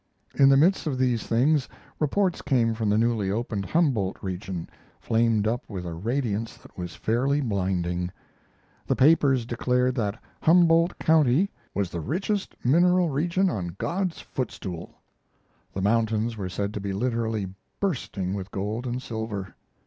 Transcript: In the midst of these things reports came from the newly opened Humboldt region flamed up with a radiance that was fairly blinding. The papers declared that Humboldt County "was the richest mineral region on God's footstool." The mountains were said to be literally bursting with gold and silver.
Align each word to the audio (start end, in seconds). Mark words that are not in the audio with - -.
In 0.33 0.49
the 0.49 0.57
midst 0.57 0.87
of 0.87 0.97
these 0.97 1.27
things 1.27 1.69
reports 1.99 2.41
came 2.41 2.73
from 2.73 2.89
the 2.89 2.97
newly 2.97 3.29
opened 3.29 3.65
Humboldt 3.67 4.17
region 4.23 4.67
flamed 4.99 5.45
up 5.47 5.69
with 5.69 5.85
a 5.85 5.93
radiance 5.93 6.57
that 6.57 6.75
was 6.75 6.95
fairly 6.95 7.39
blinding. 7.39 8.09
The 8.87 8.95
papers 8.95 9.45
declared 9.45 9.93
that 9.93 10.17
Humboldt 10.41 10.97
County 10.97 11.51
"was 11.75 11.91
the 11.91 12.01
richest 12.01 12.55
mineral 12.65 13.11
region 13.11 13.47
on 13.47 13.75
God's 13.77 14.19
footstool." 14.21 14.95
The 15.71 15.83
mountains 15.83 16.35
were 16.35 16.49
said 16.49 16.73
to 16.73 16.79
be 16.79 16.93
literally 16.93 17.53
bursting 17.79 18.33
with 18.33 18.49
gold 18.49 18.87
and 18.87 19.03
silver. 19.03 19.53